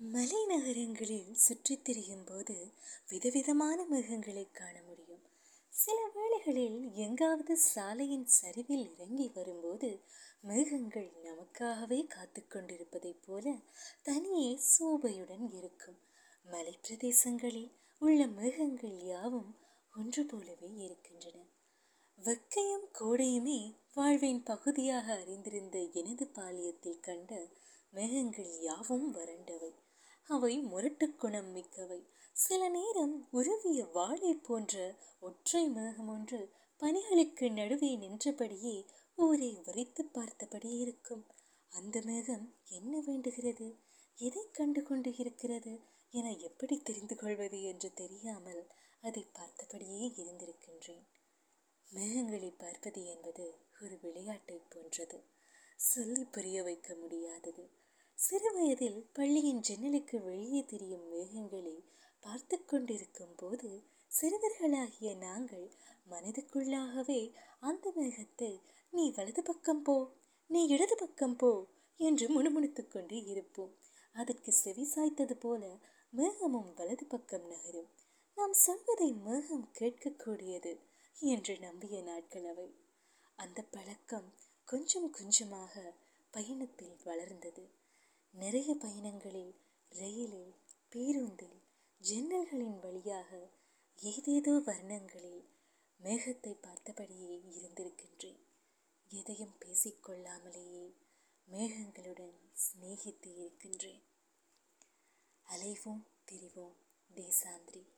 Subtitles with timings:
[0.00, 2.72] மலை நகரங்களில் சுற்றித் திரியும் போது
[3.08, 5.22] விதவிதமான மிருகங்களை காண முடியும்.
[5.68, 10.02] சில வேளைகளில் எங்காவது சாலையின் சரிவில் இறங்கி வரும்போது
[10.40, 13.54] மிருகங்கள் நமக்காகவே காத்து கொண்டிருப்பதைப் போல
[14.02, 15.98] தனியே சோபையுடன் இருக்கும்.
[16.50, 19.58] மலைப்பிரதேசங்களில் உள்ள மிருகங்கள் யாவும்
[19.96, 21.42] ஒன்று போலவே இருக்கின்றன.
[22.24, 27.48] வெக்கையும் கோடையுமே வாழ்வின் பகுதியாக அறிந்திருந்த எனது பாலியத்தில் கண்ட
[27.90, 29.86] மேகங்கள் யாவும் வறண்டவை.
[30.28, 32.06] அவை முரட்டு குணம் மிக்கவை.
[32.32, 38.86] சில நேரம் உருவிய வாழை போன்ற ஒற்றை மேகம் ஒன்று பனிகளுக்கு நடுவே நின்றபடியே
[39.16, 41.26] ஊரை விரித்து பார்த்தபடி இருக்கும்.
[41.68, 43.78] அந்த மேகம் என்ன வேண்டுகிறது?
[44.16, 51.04] எதை கண்டு கொண்டு இருக்கிறது என எப்படி தெரிந்து கொள்வது என்று தெரியாமல் அதை பார்த்தபடியே இருந்திருக்கின்றேன்.
[51.94, 55.24] மேகங்களை பார்ப்பது என்பது ஒரு விளையாட்டை போன்றது.
[55.76, 57.86] சொல்லி புரிய வைக்க முடியாதது.
[58.18, 61.74] சிறு வயதில் பள்ளியின் ஜன்னலுக்கு வெளியே தெரியும் மேகங்களை
[62.22, 63.68] பார்த்து கொண்டிருக்கும் போது
[64.10, 65.66] சிறுவர்களாகிய நாங்கள்
[66.10, 67.20] மனதுக்குள்ளாகவே
[67.60, 68.50] அந்த மேகத்தை
[68.92, 69.96] நீ வலது பக்கம் போ
[70.50, 71.52] நீ இடது பக்கம் போ
[72.00, 73.72] என்று முணுமுணுத்து கொண்டு இருப்போம்.
[74.14, 75.62] அதற்கு செவி சாய்த்தது போல
[76.12, 77.88] மேகமும் வலது பக்கம் நகரும்.
[78.36, 80.72] நாம் சொல்வதை மேகம் கேட்கக்கூடியது
[81.18, 82.68] என்று நம்பிய நாட்கள் அவை.
[83.38, 84.28] அந்த பழக்கம்
[84.64, 85.74] கொஞ்சம் கொஞ்சமாக
[86.30, 87.64] பயணத்தில் வளர்ந்தது.
[88.32, 89.54] நிறைய பயணங்களில்
[89.88, 90.54] ரயிலில்
[90.88, 91.62] பேருந்தில்
[92.02, 93.50] ஜன்னல்களின் வழியாக
[93.96, 95.48] ஏதேதோ வர்ணங்களில்
[96.02, 98.42] மேகத்தை பார்த்தபடியே இருந்திருக்கின்றேன்.
[99.08, 100.94] எதையும் பேசிக்கொள்ளாமலேயே
[101.50, 104.02] மேகங்களுடன் சிநேகித்து இருக்கின்றேன்.
[105.46, 106.76] அலைவோம் திரிவோம்
[107.14, 107.97] தேசாந்திரி.